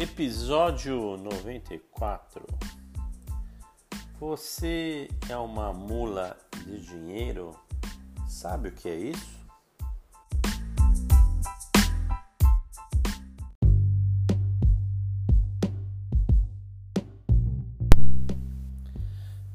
Episódio 0.00 1.16
94 1.16 2.46
Você 4.20 5.08
é 5.28 5.36
uma 5.36 5.72
mula 5.72 6.38
de 6.64 6.80
dinheiro? 6.82 7.58
Sabe 8.28 8.68
o 8.68 8.72
que 8.72 8.88
é 8.88 8.94
isso? 8.94 9.44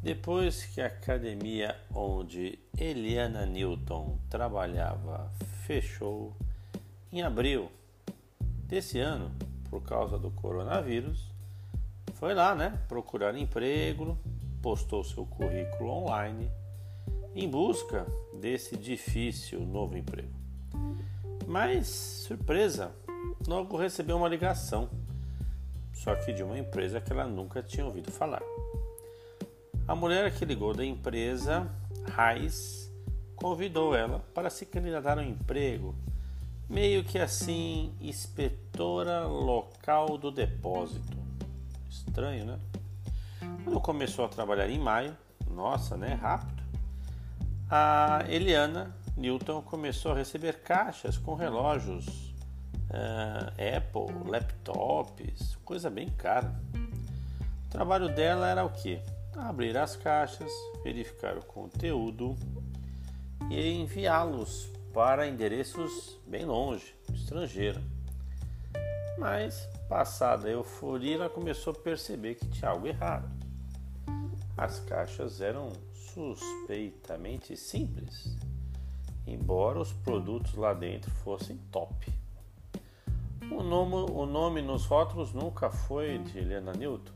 Depois 0.01 0.65
que 0.65 0.81
a 0.81 0.87
academia 0.87 1.79
onde 1.95 2.59
Eliana 2.77 3.45
Newton 3.45 4.19
trabalhava 4.29 5.31
fechou 5.65 6.35
em 7.13 7.21
abril 7.21 7.71
desse 8.67 8.99
ano, 8.99 9.31
por 9.73 9.81
causa 9.81 10.19
do 10.19 10.29
coronavírus, 10.29 11.33
foi 12.13 12.35
lá, 12.35 12.53
né, 12.53 12.79
procurar 12.87 13.35
emprego, 13.35 14.15
postou 14.61 15.03
seu 15.03 15.25
currículo 15.25 15.89
online 15.89 16.47
em 17.33 17.49
busca 17.49 18.05
desse 18.39 18.77
difícil 18.77 19.61
novo 19.61 19.97
emprego. 19.97 20.29
Mas, 21.47 21.87
surpresa, 21.87 22.91
logo 23.47 23.75
recebeu 23.75 24.15
uma 24.15 24.29
ligação, 24.29 24.87
só 25.91 26.13
que 26.13 26.31
de 26.31 26.43
uma 26.43 26.59
empresa 26.59 27.01
que 27.01 27.11
ela 27.11 27.25
nunca 27.25 27.63
tinha 27.63 27.83
ouvido 27.83 28.11
falar. 28.11 28.43
A 29.87 29.95
mulher 29.95 30.35
que 30.35 30.45
ligou 30.45 30.75
da 30.75 30.85
empresa, 30.85 31.67
Raiz, 32.11 32.93
convidou 33.35 33.95
ela 33.95 34.19
para 34.35 34.51
se 34.51 34.67
candidatar 34.67 35.17
ao 35.17 35.25
emprego 35.25 35.95
meio 36.69 37.03
que 37.03 37.17
assim, 37.17 37.91
inspetora 38.73 39.27
local 39.27 40.17
do 40.17 40.31
depósito. 40.31 41.15
Estranho, 41.87 42.45
né? 42.45 42.59
Quando 43.63 43.79
começou 43.79 44.25
a 44.25 44.27
trabalhar 44.27 44.67
em 44.67 44.79
maio, 44.79 45.15
nossa, 45.51 45.95
né? 45.95 46.15
Rápido. 46.15 46.63
A 47.69 48.25
Eliana 48.27 48.95
Newton 49.15 49.61
começou 49.61 50.13
a 50.13 50.15
receber 50.15 50.61
caixas 50.63 51.19
com 51.19 51.35
relógios 51.35 52.07
uh, 52.89 53.77
Apple, 53.77 54.29
laptops, 54.29 55.55
coisa 55.63 55.91
bem 55.91 56.09
cara. 56.09 56.51
O 57.67 57.69
trabalho 57.69 58.09
dela 58.09 58.47
era 58.47 58.65
o 58.65 58.71
que? 58.71 58.99
Abrir 59.37 59.77
as 59.77 59.95
caixas, 59.95 60.51
verificar 60.83 61.37
o 61.37 61.45
conteúdo 61.45 62.35
e 63.51 63.71
enviá-los 63.71 64.67
para 64.91 65.27
endereços 65.27 66.17
bem 66.25 66.45
longe, 66.45 66.95
estrangeiro. 67.13 67.79
Mas, 69.17 69.67
passada 69.87 70.47
a 70.47 70.51
euforia, 70.51 71.15
ela 71.15 71.29
começou 71.29 71.71
a 71.71 71.75
perceber 71.75 72.35
que 72.35 72.47
tinha 72.47 72.71
algo 72.71 72.87
errado. 72.87 73.29
As 74.57 74.79
caixas 74.79 75.41
eram 75.41 75.71
suspeitamente 75.93 77.57
simples, 77.57 78.37
embora 79.25 79.79
os 79.79 79.91
produtos 79.91 80.55
lá 80.55 80.73
dentro 80.73 81.09
fossem 81.09 81.57
top. 81.71 82.11
O 83.51 83.61
nome, 83.61 84.11
o 84.11 84.25
nome 84.25 84.61
nos 84.61 84.85
rótulos 84.85 85.33
nunca 85.33 85.69
foi 85.69 86.17
de 86.19 86.39
Helena 86.39 86.71
Newton, 86.71 87.11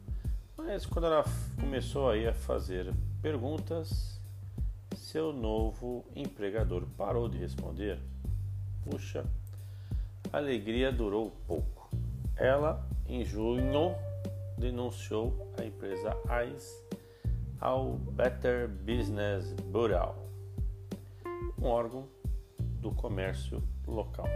mas 0.57 0.85
quando 0.85 1.05
ela 1.05 1.23
começou 1.59 2.09
aí 2.09 2.27
a 2.27 2.33
fazer 2.33 2.93
perguntas, 3.21 4.19
seu 4.95 5.31
novo 5.31 6.05
empregador 6.15 6.83
parou 6.97 7.29
de 7.29 7.37
responder. 7.37 7.99
Puxa, 8.83 9.25
a 10.33 10.37
alegria 10.37 10.91
durou 10.91 11.31
pouco. 11.47 11.76
Ela, 12.37 12.87
em 13.07 13.25
junho, 13.25 13.95
denunciou 14.57 15.51
a 15.59 15.65
empresa 15.65 16.15
ICE 16.45 16.87
ao 17.59 17.93
Better 17.93 18.69
Business 18.69 19.51
Bureau, 19.65 20.15
um 21.59 21.65
órgão 21.65 22.07
do 22.59 22.91
comércio 22.91 23.61
local. 23.87 24.27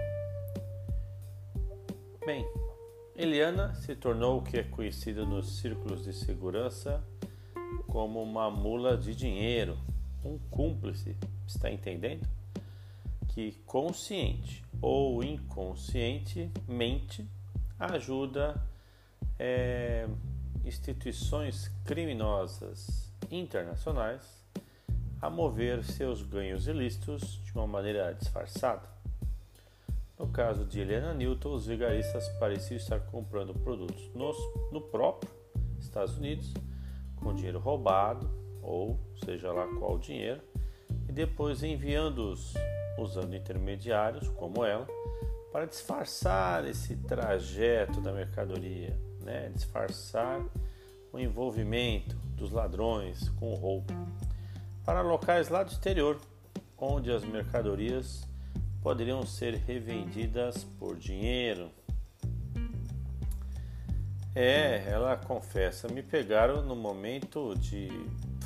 Bem, 2.26 2.46
Eliana 3.16 3.76
se 3.76 3.96
tornou 3.96 4.40
o 4.40 4.42
que 4.42 4.58
é 4.58 4.64
conhecido 4.64 5.26
nos 5.26 5.60
círculos 5.60 6.04
de 6.04 6.14
segurança 6.14 7.04
como 7.88 8.22
uma 8.22 8.50
mula 8.50 8.98
de 8.98 9.16
dinheiro 9.16 9.78
um 10.24 10.38
cúmplice, 10.50 11.18
está 11.48 11.72
entendendo? 11.72 12.28
Que 13.30 13.54
consciente 13.66 14.64
ou 14.82 15.24
inconscientemente 15.24 17.26
ajuda 17.86 18.62
é, 19.40 20.08
instituições 20.64 21.70
criminosas 21.86 23.12
internacionais 23.30 24.46
a 25.22 25.30
mover 25.30 25.84
seus 25.84 26.22
ganhos 26.22 26.68
ilícitos 26.68 27.42
de 27.44 27.54
uma 27.54 27.68
maneira 27.68 28.14
disfarçada. 28.14 28.90
No 30.18 30.28
caso 30.28 30.66
de 30.66 30.80
Helena 30.80 31.14
Newton, 31.14 31.54
os 31.54 31.66
vigaristas 31.66 32.28
pareciam 32.40 32.78
estar 32.78 33.00
comprando 33.00 33.54
produtos 33.54 34.10
nos, 34.14 34.38
no 34.72 34.82
próprio 34.82 35.32
Estados 35.80 36.18
Unidos 36.18 36.54
com 37.16 37.34
dinheiro 37.34 37.60
roubado 37.60 38.30
ou 38.62 39.00
seja 39.26 39.52
lá 39.52 39.68
qual 39.80 39.98
dinheiro, 39.98 40.42
e 41.10 41.12
depois 41.12 41.64
enviando-os 41.64 42.54
usando 42.98 43.36
intermediários 43.36 44.28
como 44.30 44.64
ela 44.64 44.88
para 45.52 45.66
disfarçar 45.66 46.66
esse 46.66 46.96
trajeto 46.96 48.00
da 48.00 48.14
mercadoria, 48.14 48.98
né? 49.22 49.52
disfarçar 49.54 50.42
o 51.12 51.20
envolvimento 51.20 52.16
dos 52.36 52.52
ladrões 52.52 53.28
com 53.30 53.52
o 53.52 53.56
roubo 53.56 53.94
para 54.86 55.02
locais 55.02 55.50
lá 55.50 55.64
do 55.64 55.72
exterior, 55.72 56.20
onde 56.78 57.12
as 57.12 57.24
mercadorias 57.24 58.28
poderiam 58.82 59.26
ser 59.26 59.56
revendidas 59.56 60.64
por 60.80 60.98
dinheiro. 60.98 61.70
É, 64.34 64.86
ela 64.90 65.18
confessa, 65.18 65.90
me 65.90 66.02
pegaram 66.02 66.64
no 66.64 66.76
momento 66.76 67.54
de 67.56 67.90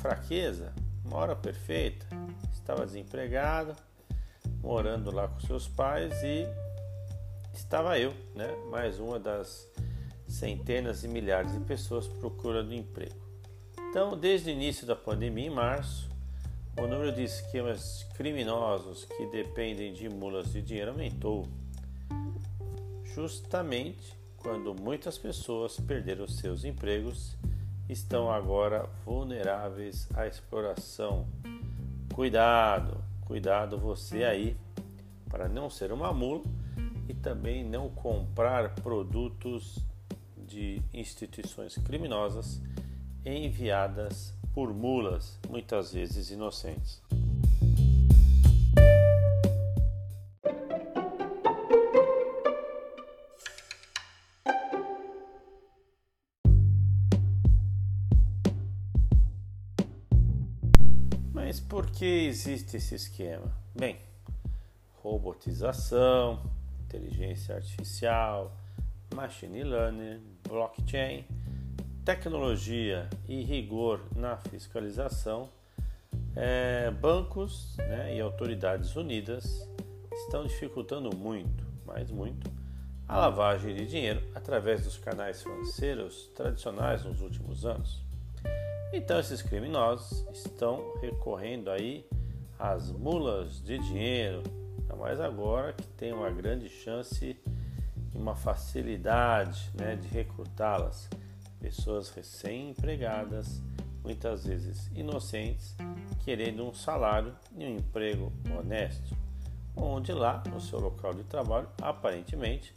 fraqueza, 0.00 0.74
uma 1.04 1.16
hora 1.16 1.36
perfeita. 1.36 2.04
Estava 2.52 2.84
desempregado, 2.84 3.76
morando 4.60 5.12
lá 5.12 5.28
com 5.28 5.38
seus 5.40 5.68
pais 5.68 6.12
e 6.24 6.46
estava 7.58 7.98
eu, 7.98 8.12
né? 8.34 8.54
Mais 8.70 8.98
uma 8.98 9.18
das 9.18 9.68
centenas 10.28 11.04
e 11.04 11.08
milhares 11.08 11.52
de 11.52 11.60
pessoas 11.60 12.06
procurando 12.06 12.74
emprego. 12.74 13.16
Então, 13.90 14.16
desde 14.16 14.50
o 14.50 14.52
início 14.52 14.86
da 14.86 14.94
pandemia, 14.94 15.46
em 15.46 15.50
março, 15.50 16.10
o 16.78 16.86
número 16.86 17.12
de 17.12 17.24
esquemas 17.24 18.04
criminosos 18.14 19.04
que 19.04 19.26
dependem 19.26 19.92
de 19.92 20.08
mulas 20.08 20.52
de 20.52 20.60
dinheiro 20.60 20.90
aumentou, 20.90 21.48
justamente 23.04 24.14
quando 24.36 24.74
muitas 24.74 25.16
pessoas 25.16 25.80
perderam 25.80 26.28
seus 26.28 26.64
empregos 26.64 27.36
estão 27.88 28.30
agora 28.30 28.88
vulneráveis 29.04 30.08
à 30.14 30.26
exploração. 30.26 31.26
Cuidado, 32.14 33.02
cuidado 33.24 33.78
você 33.78 34.24
aí 34.24 34.56
para 35.30 35.48
não 35.48 35.70
ser 35.70 35.92
uma 35.92 36.12
mula 36.12 36.42
e 37.08 37.14
também 37.14 37.64
não 37.64 37.88
comprar 37.90 38.74
produtos 38.76 39.78
de 40.36 40.82
instituições 40.92 41.76
criminosas 41.76 42.60
enviadas 43.24 44.34
por 44.54 44.72
mulas, 44.72 45.38
muitas 45.48 45.92
vezes 45.92 46.30
inocentes. 46.30 47.02
Mas 61.32 61.60
por 61.60 61.90
que 61.90 62.04
existe 62.04 62.76
esse 62.76 62.94
esquema? 62.94 63.52
Bem, 63.74 63.98
robotização, 65.02 66.40
inteligência 66.86 67.56
artificial, 67.56 68.56
machine 69.14 69.62
learning, 69.62 70.20
blockchain, 70.48 71.24
tecnologia 72.04 73.08
e 73.28 73.42
rigor 73.42 74.00
na 74.14 74.36
fiscalização, 74.36 75.48
é, 76.36 76.90
bancos 76.90 77.76
né, 77.78 78.14
e 78.14 78.20
autoridades 78.20 78.94
unidas 78.94 79.68
estão 80.12 80.46
dificultando 80.46 81.14
muito, 81.16 81.64
mas 81.84 82.10
muito, 82.10 82.50
a 83.08 83.18
lavagem 83.18 83.74
de 83.74 83.86
dinheiro 83.86 84.22
através 84.34 84.84
dos 84.84 84.96
canais 84.96 85.42
financeiros 85.42 86.28
tradicionais 86.34 87.04
nos 87.04 87.20
últimos 87.20 87.64
anos. 87.64 88.04
Então 88.92 89.18
esses 89.18 89.42
criminosos 89.42 90.26
estão 90.32 90.96
recorrendo 91.00 91.70
aí 91.70 92.06
às 92.58 92.90
mulas 92.90 93.62
de 93.62 93.78
dinheiro, 93.78 94.42
ainda 94.96 95.02
mais 95.02 95.20
agora 95.20 95.72
que 95.72 95.86
tem 95.88 96.12
uma 96.12 96.30
grande 96.30 96.68
chance 96.68 97.24
e 97.24 98.18
uma 98.18 98.34
facilidade 98.34 99.70
né, 99.74 99.94
de 99.96 100.08
recrutá-las. 100.08 101.08
Pessoas 101.60 102.10
recém-empregadas, 102.10 103.60
muitas 104.02 104.46
vezes 104.46 104.90
inocentes, 104.94 105.76
querendo 106.24 106.66
um 106.66 106.74
salário 106.74 107.34
e 107.56 107.64
um 107.64 107.76
emprego 107.76 108.32
honesto, 108.58 109.16
onde 109.76 110.12
lá, 110.12 110.42
no 110.50 110.60
seu 110.60 110.80
local 110.80 111.12
de 111.12 111.24
trabalho, 111.24 111.68
aparentemente 111.80 112.74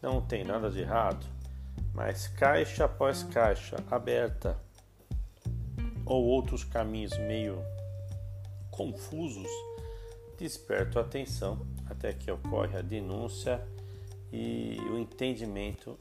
não 0.00 0.20
tem 0.20 0.44
nada 0.44 0.70
de 0.70 0.80
errado, 0.80 1.24
mas 1.94 2.26
caixa 2.26 2.86
após 2.86 3.22
caixa 3.22 3.76
aberta 3.90 4.58
ou 6.04 6.24
outros 6.24 6.64
caminhos 6.64 7.16
meio 7.18 7.62
confusos 8.70 9.48
despertam 10.38 11.02
a 11.02 11.04
atenção 11.04 11.66
até 11.86 12.12
que 12.12 12.30
ocorre 12.30 12.76
a 12.78 12.82
denúncia 12.82 13.62
e 14.32 14.76
o 14.90 14.98
entendimento 14.98 15.98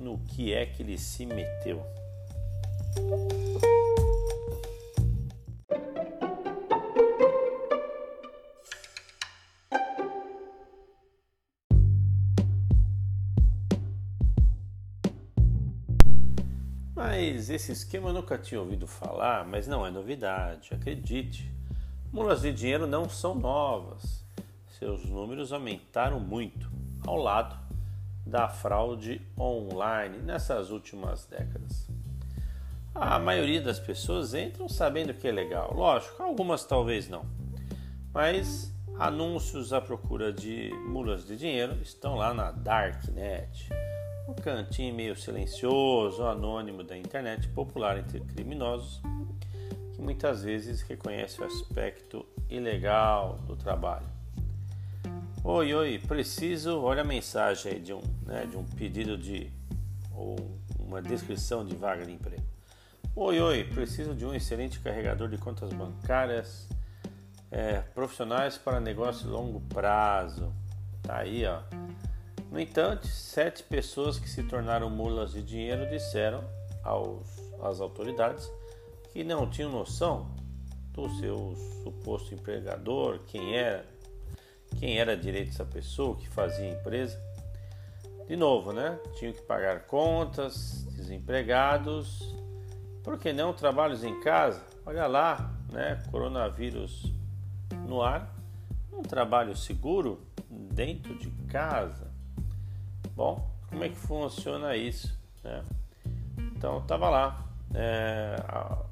no 0.00 0.18
que 0.18 0.52
é 0.52 0.66
que 0.66 0.82
ele 0.82 0.98
se 0.98 1.26
meteu. 1.26 1.84
Mas 16.94 17.50
esse 17.50 17.72
esquema 17.72 18.08
eu 18.08 18.14
nunca 18.14 18.38
tinha 18.38 18.60
ouvido 18.60 18.86
falar, 18.86 19.46
mas 19.46 19.66
não 19.66 19.86
é 19.86 19.90
novidade, 19.90 20.72
acredite. 20.72 21.52
Mulas 22.14 22.42
de 22.42 22.52
dinheiro 22.52 22.86
não 22.86 23.08
são 23.08 23.34
novas. 23.34 24.24
Seus 24.78 25.04
números 25.04 25.52
aumentaram 25.52 26.20
muito 26.20 26.70
ao 27.04 27.16
lado 27.16 27.58
da 28.24 28.48
fraude 28.48 29.20
online 29.36 30.18
nessas 30.18 30.70
últimas 30.70 31.26
décadas. 31.26 31.88
A 32.94 33.18
maioria 33.18 33.60
das 33.60 33.80
pessoas 33.80 34.32
entram 34.32 34.68
sabendo 34.68 35.12
que 35.12 35.26
é 35.26 35.32
legal, 35.32 35.74
lógico, 35.74 36.22
algumas 36.22 36.64
talvez 36.64 37.08
não, 37.08 37.26
mas 38.12 38.72
anúncios 38.96 39.72
à 39.72 39.80
procura 39.80 40.32
de 40.32 40.70
mulas 40.86 41.26
de 41.26 41.36
dinheiro 41.36 41.82
estão 41.82 42.14
lá 42.14 42.32
na 42.32 42.52
Darknet, 42.52 43.68
um 44.28 44.34
cantinho 44.34 44.94
meio 44.94 45.16
silencioso, 45.16 46.22
anônimo 46.22 46.84
da 46.84 46.96
internet 46.96 47.48
popular 47.48 47.98
entre 47.98 48.20
criminosos 48.20 49.02
que 49.94 50.02
muitas 50.02 50.42
vezes 50.42 50.82
reconhece 50.82 51.40
o 51.40 51.44
aspecto 51.44 52.26
ilegal 52.50 53.38
do 53.46 53.56
trabalho. 53.56 54.06
Oi, 55.42 55.72
oi, 55.72 55.98
preciso, 55.98 56.80
olha 56.80 57.02
a 57.02 57.04
mensagem 57.04 57.80
de 57.80 57.92
um, 57.92 58.02
né, 58.26 58.46
de 58.46 58.56
um 58.56 58.64
pedido 58.64 59.16
de 59.16 59.52
ou 60.12 60.36
uma 60.78 61.00
descrição 61.00 61.64
de 61.64 61.76
vaga 61.76 62.04
de 62.04 62.12
emprego. 62.12 62.42
Oi, 63.14 63.40
oi, 63.40 63.64
preciso 63.64 64.14
de 64.14 64.24
um 64.24 64.34
excelente 64.34 64.80
carregador 64.80 65.28
de 65.28 65.38
contas 65.38 65.72
bancárias 65.72 66.68
é, 67.50 67.80
profissionais 67.94 68.58
para 68.58 68.80
negócio 68.80 69.24
de 69.24 69.28
longo 69.28 69.60
prazo. 69.60 70.52
Tá 71.02 71.18
aí, 71.18 71.44
ó. 71.46 71.60
No 72.50 72.58
entanto, 72.58 73.06
sete 73.06 73.62
pessoas 73.62 74.18
que 74.18 74.28
se 74.28 74.42
tornaram 74.44 74.90
mulas 74.90 75.32
de 75.32 75.42
dinheiro 75.42 75.88
disseram 75.88 76.42
aos, 76.82 77.28
às 77.62 77.80
autoridades 77.80 78.50
que 79.14 79.22
não 79.22 79.48
tinham 79.48 79.70
noção 79.70 80.28
do 80.92 81.08
seu 81.20 81.54
suposto 81.84 82.34
empregador, 82.34 83.20
quem 83.28 83.56
era, 83.56 83.86
quem 84.80 84.98
era 84.98 85.16
direito 85.16 85.50
essa 85.50 85.64
pessoa, 85.64 86.16
que 86.16 86.28
fazia 86.28 86.64
a 86.64 86.72
empresa. 86.72 87.16
De 88.26 88.34
novo, 88.34 88.72
né? 88.72 88.98
Tinham 89.16 89.32
que 89.32 89.42
pagar 89.42 89.86
contas, 89.86 90.84
desempregados, 90.96 92.34
por 93.04 93.16
que 93.16 93.32
não 93.32 93.52
trabalhos 93.52 94.02
em 94.02 94.18
casa? 94.20 94.64
Olha 94.84 95.06
lá, 95.06 95.54
né? 95.70 96.02
Coronavírus 96.10 97.12
no 97.86 98.02
ar, 98.02 98.34
um 98.92 99.02
trabalho 99.02 99.56
seguro 99.56 100.26
dentro 100.50 101.14
de 101.16 101.30
casa. 101.46 102.10
Bom, 103.14 103.48
como 103.68 103.84
é 103.84 103.88
que 103.88 103.96
funciona 103.96 104.76
isso? 104.76 105.16
Né? 105.44 105.62
Então, 106.56 106.78
estava 106.78 107.08
lá, 107.08 107.43
é, 107.74 108.36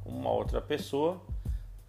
uma 0.04 0.30
outra 0.30 0.60
pessoa, 0.60 1.20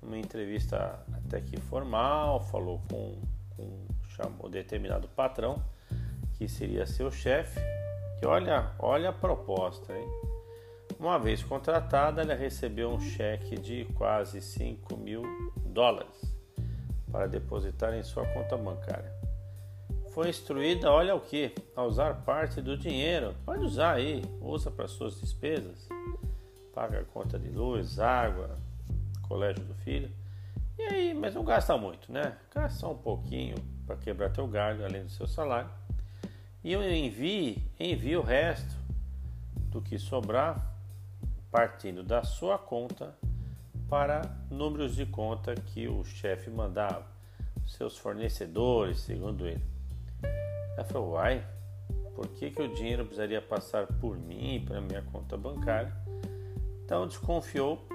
uma 0.02 0.18
entrevista 0.18 1.00
até 1.14 1.42
que 1.42 1.60
formal, 1.60 2.40
falou 2.40 2.82
com, 2.90 3.18
com 3.56 3.86
chamou 4.10 4.50
determinado 4.50 5.08
patrão 5.10 5.62
que 6.38 6.48
seria 6.48 6.86
seu 6.86 7.12
chefe, 7.12 7.60
que 8.20 8.26
olha, 8.26 8.72
olha 8.80 9.10
a 9.10 9.14
proposta, 9.14 9.94
hein? 9.94 10.08
Uma 11.00 11.18
vez 11.18 11.44
contratada, 11.44 12.22
ela 12.22 12.34
recebeu 12.34 12.90
um 12.90 13.00
cheque 13.00 13.58
de 13.58 13.86
quase 13.96 14.42
5 14.42 14.96
mil 14.98 15.24
dólares 15.66 16.34
para 17.12 17.28
depositar 17.28 17.94
em 17.94 18.04
sua 18.04 18.26
conta 18.28 18.56
bancária. 18.58 19.12
Foi 20.12 20.30
instruída, 20.30 20.92
olha 20.92 21.16
o 21.16 21.20
que, 21.20 21.54
a 21.76 21.84
usar 21.84 22.24
parte 22.24 22.62
do 22.62 22.78
dinheiro. 22.78 23.36
Pode 23.46 23.64
usar 23.64 23.94
aí, 23.94 24.24
usa 24.40 24.70
para 24.70 24.88
suas 24.88 25.20
despesas 25.20 25.88
paga 26.74 27.00
a 27.02 27.06
conta 27.06 27.38
de 27.38 27.50
luz, 27.50 28.00
água, 28.00 28.58
colégio 29.28 29.64
do 29.64 29.74
filho. 29.76 30.12
E 30.78 30.82
aí, 30.82 31.14
mas 31.14 31.36
não 31.36 31.44
gasta 31.44 31.78
muito, 31.78 32.12
né? 32.12 32.36
Gasta 32.54 32.88
um 32.88 32.98
pouquinho 32.98 33.56
para 33.86 33.96
quebrar 33.96 34.32
teu 34.32 34.48
galho, 34.48 34.84
além 34.84 35.04
do 35.04 35.12
seu 35.12 35.28
salário. 35.28 35.70
E 36.64 36.74
eu 36.74 36.84
envie, 36.84 37.64
envie 37.80 38.18
o 38.18 38.22
resto 38.22 38.76
do 39.70 39.82
que 39.82 40.00
sobrar, 40.00 40.74
partindo 41.52 42.04
da 42.04 42.24
sua 42.24 42.58
conta 42.58 43.16
para 43.88 44.22
números 44.50 44.96
de 44.96 45.06
conta 45.06 45.54
que 45.54 45.88
o 45.88 46.04
chefe 46.04 46.50
mandava, 46.50 47.06
seus 47.68 47.98
fornecedores, 47.98 49.00
segundo 49.02 49.46
ele. 49.46 49.64
Ela 50.76 50.84
falou, 50.86 51.12
uai, 51.12 51.46
por 52.16 52.28
que, 52.30 52.50
que 52.50 52.62
o 52.62 52.74
dinheiro 52.74 53.04
precisaria 53.04 53.42
passar 53.42 53.86
por 53.86 54.18
mim, 54.18 54.64
para 54.66 54.82
minha 54.82 55.04
conta 55.04 55.38
bancária? 55.38 56.03
Então 56.86 57.08
desconfiou 57.08 57.86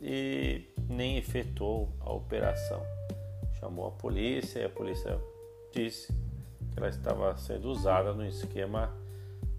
e 0.00 0.64
nem 0.88 1.16
efetuou 1.16 1.92
a 2.00 2.12
operação. 2.12 2.82
Chamou 3.58 3.86
a 3.86 3.90
polícia 3.90 4.60
e 4.60 4.64
a 4.64 4.68
polícia 4.68 5.18
disse 5.72 6.12
que 6.72 6.78
ela 6.78 6.88
estava 6.88 7.36
sendo 7.36 7.70
usada 7.70 8.12
no 8.12 8.24
esquema 8.26 8.94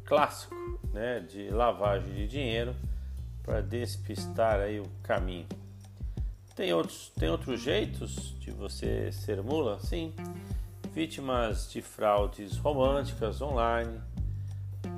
clássico 0.05 0.55
né, 0.93 1.19
de 1.19 1.49
lavagem 1.49 2.13
de 2.13 2.27
dinheiro 2.27 2.75
para 3.43 3.61
despistar 3.61 4.59
aí 4.59 4.79
o 4.79 4.85
caminho. 5.03 5.47
Tem 6.55 6.73
outros, 6.73 7.11
tem 7.17 7.29
outros 7.29 7.61
jeitos 7.61 8.35
de 8.39 8.51
você 8.51 9.11
ser 9.11 9.41
mula? 9.43 9.79
Sim. 9.79 10.13
Vítimas 10.91 11.71
de 11.71 11.81
fraudes 11.81 12.57
românticas 12.57 13.41
online, 13.41 14.01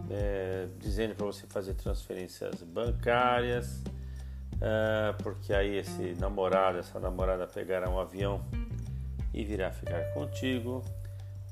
é, 0.09 0.67
dizendo 0.77 1.15
para 1.15 1.25
você 1.25 1.45
fazer 1.47 1.73
transferências 1.75 2.63
bancárias, 2.63 3.83
é, 4.61 5.13
porque 5.23 5.53
aí 5.53 5.77
esse 5.77 6.15
namorado, 6.19 6.79
essa 6.79 6.99
namorada 6.99 7.47
pegará 7.47 7.89
um 7.89 7.99
avião 7.99 8.43
e 9.33 9.43
virá 9.43 9.71
ficar 9.71 10.13
contigo. 10.13 10.83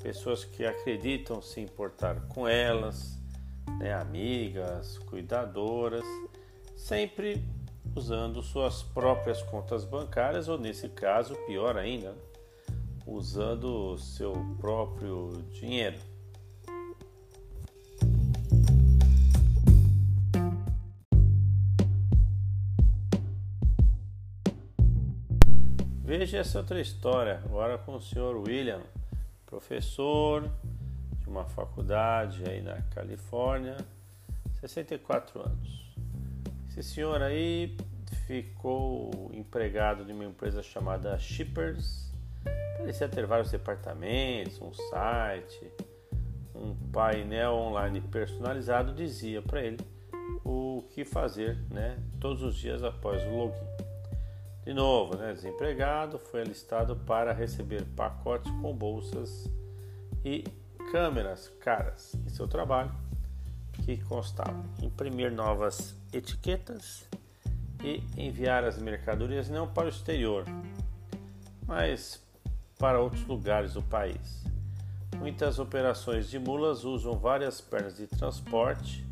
Pessoas 0.02 0.44
que 0.44 0.66
acreditam 0.66 1.42
se 1.42 1.60
importar 1.60 2.22
com 2.28 2.48
elas, 2.48 3.18
né, 3.80 3.94
amigas, 3.94 4.98
cuidadoras, 5.00 6.06
sempre 6.76 7.44
usando 7.96 8.42
suas 8.44 8.84
próprias 8.84 9.42
contas 9.42 9.84
bancárias 9.84 10.48
ou 10.48 10.58
nesse 10.58 10.88
caso, 10.90 11.36
pior 11.48 11.78
ainda, 11.78 12.16
usando 13.06 13.98
seu 13.98 14.34
próprio 14.60 15.32
dinheiro. 15.52 15.98
Veja 26.08 26.38
essa 26.38 26.60
outra 26.60 26.80
história, 26.80 27.42
agora 27.44 27.78
com 27.78 27.96
o 27.96 28.02
senhor 28.02 28.34
William, 28.38 28.80
professor 29.46 30.50
de 31.20 31.28
uma 31.28 31.44
faculdade 31.44 32.46
aí 32.50 32.62
na 32.62 32.82
Califórnia, 32.96 33.76
64 34.62 35.42
anos. 35.42 35.94
Esse 36.70 36.82
senhor 36.82 37.22
aí 37.22 37.76
ficou 38.26 39.30
empregado 39.34 40.06
de 40.06 40.14
uma 40.14 40.24
empresa 40.24 40.64
chamada 40.64 41.20
Shippers. 41.20 42.10
Parecia 42.78 43.10
ter 43.10 43.26
vários 43.26 43.52
departamentos, 43.52 44.62
um 44.62 44.72
site, 44.74 45.70
um 46.56 46.74
painel 46.90 47.52
online 47.52 48.00
personalizado 48.00 48.94
dizia 48.94 49.42
para 49.42 49.62
ele 49.62 49.80
o 50.46 50.86
que 50.90 51.04
fazer, 51.04 51.58
né, 51.70 52.00
todos 52.18 52.44
os 52.44 52.56
dias 52.56 52.82
após 52.82 53.22
o 53.24 53.30
login. 53.30 53.77
De 54.68 54.74
novo, 54.74 55.16
né, 55.16 55.32
desempregado, 55.32 56.20
foi 56.20 56.42
alistado 56.42 56.94
para 56.94 57.32
receber 57.32 57.86
pacotes 57.96 58.52
com 58.52 58.76
bolsas 58.76 59.50
e 60.26 60.44
câmeras 60.92 61.48
caras 61.62 62.14
em 62.26 62.30
seu 62.30 62.50
trabalho 62.50 62.92
que 63.86 63.96
constavam 64.04 64.66
imprimir 64.84 65.32
novas 65.32 65.96
etiquetas 66.12 67.08
e 67.82 68.04
enviar 68.18 68.66
as 68.66 68.78
mercadorias 68.78 69.48
não 69.48 69.70
para 69.70 69.86
o 69.86 69.90
exterior, 69.90 70.44
mas 71.66 72.22
para 72.78 73.00
outros 73.00 73.26
lugares 73.26 73.76
do 73.76 73.82
país. 73.82 74.44
Muitas 75.16 75.60
operações 75.60 76.30
de 76.30 76.38
mulas 76.38 76.84
usam 76.84 77.18
várias 77.18 77.62
pernas 77.62 77.96
de 77.96 78.06
transporte 78.06 79.08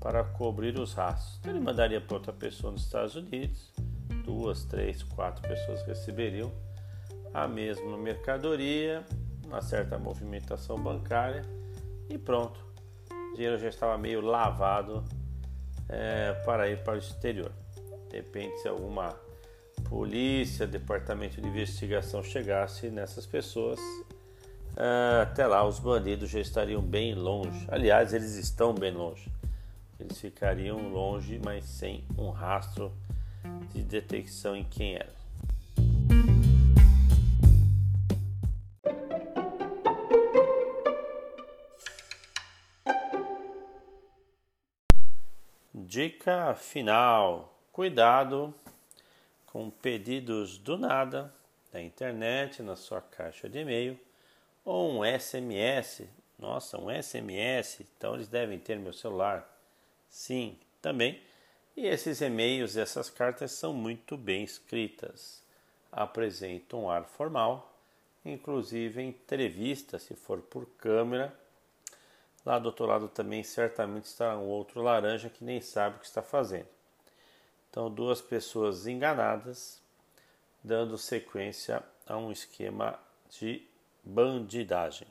para 0.00 0.24
cobrir 0.24 0.76
os 0.76 0.92
rastros. 0.92 1.38
Então 1.38 1.52
ele 1.52 1.60
mandaria 1.60 2.00
para 2.00 2.16
outra 2.16 2.32
pessoa 2.32 2.72
nos 2.72 2.82
Estados 2.82 3.14
Unidos, 3.14 3.72
duas, 4.28 4.62
três, 4.62 5.02
quatro 5.02 5.40
pessoas 5.48 5.82
receberiam 5.86 6.52
a 7.32 7.48
mesma 7.48 7.96
mercadoria, 7.96 9.02
uma 9.46 9.62
certa 9.62 9.98
movimentação 9.98 10.78
bancária 10.78 11.46
e 12.10 12.18
pronto. 12.18 12.60
O 13.10 13.34
dinheiro 13.34 13.58
já 13.58 13.70
estava 13.70 13.96
meio 13.96 14.20
lavado 14.20 15.02
é, 15.88 16.34
para 16.44 16.68
ir 16.68 16.84
para 16.84 16.94
o 16.94 16.98
exterior. 16.98 17.50
Depende 18.10 18.58
se 18.58 18.68
alguma 18.68 19.18
polícia, 19.88 20.66
departamento 20.66 21.40
de 21.40 21.48
investigação 21.48 22.22
chegasse 22.22 22.90
nessas 22.90 23.24
pessoas, 23.24 23.80
é, 24.76 25.22
até 25.22 25.46
lá 25.46 25.66
os 25.66 25.78
bandidos 25.78 26.28
já 26.28 26.40
estariam 26.40 26.82
bem 26.82 27.14
longe. 27.14 27.66
Aliás, 27.68 28.12
eles 28.12 28.34
estão 28.34 28.74
bem 28.74 28.92
longe. 28.92 29.32
Eles 29.98 30.20
ficariam 30.20 30.90
longe, 30.90 31.40
mas 31.42 31.64
sem 31.64 32.04
um 32.18 32.28
rastro 32.28 32.92
de 33.72 33.82
detecção 33.82 34.56
em 34.56 34.64
quem 34.64 34.94
era. 34.94 35.18
Dica 45.74 46.54
final: 46.54 47.58
cuidado 47.72 48.54
com 49.46 49.70
pedidos 49.70 50.58
do 50.58 50.76
nada 50.76 51.32
na 51.72 51.80
internet, 51.80 52.62
na 52.62 52.76
sua 52.76 53.00
caixa 53.00 53.48
de 53.48 53.60
e-mail 53.60 53.98
ou 54.64 54.90
um 54.90 55.18
SMS. 55.18 56.02
Nossa, 56.38 56.78
um 56.78 56.90
SMS, 56.90 57.80
então 57.80 58.14
eles 58.14 58.28
devem 58.28 58.58
ter 58.58 58.78
meu 58.78 58.92
celular. 58.92 59.48
Sim, 60.08 60.58
também. 60.80 61.20
E 61.78 61.86
esses 61.86 62.20
e-mails, 62.20 62.76
essas 62.76 63.08
cartas 63.08 63.52
são 63.52 63.72
muito 63.72 64.16
bem 64.16 64.42
escritas. 64.42 65.42
Apresentam 65.92 66.84
um 66.84 66.90
ar 66.90 67.04
formal, 67.04 67.72
inclusive 68.24 69.00
entrevista, 69.00 69.98
se 69.98 70.14
for 70.14 70.40
por 70.40 70.66
câmera 70.78 71.32
Lá 72.48 72.58
do 72.58 72.66
outro 72.66 72.86
lado 72.86 73.08
também 73.08 73.42
certamente 73.42 74.06
está 74.06 74.34
um 74.38 74.46
outro 74.46 74.80
laranja 74.80 75.28
que 75.28 75.44
nem 75.44 75.60
sabe 75.60 75.96
o 75.96 75.98
que 75.98 76.06
está 76.06 76.22
fazendo. 76.22 76.68
Então, 77.68 77.90
duas 77.90 78.22
pessoas 78.22 78.86
enganadas, 78.86 79.82
dando 80.64 80.96
sequência 80.96 81.82
a 82.06 82.16
um 82.16 82.32
esquema 82.32 82.98
de 83.28 83.62
bandidagem. 84.02 85.06